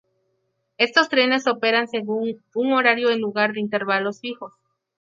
[0.79, 4.51] Estos trenes operan según un horario en lugar de intervalos fijos.